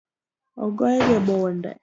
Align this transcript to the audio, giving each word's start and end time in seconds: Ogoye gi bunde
Ogoye 0.63 0.99
gi 1.07 1.17
bunde 1.27 1.71